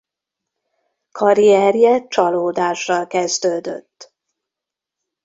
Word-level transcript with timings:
Karrierje 1.11 2.07
csalódással 2.07 3.07
kezdődött. 3.07 4.11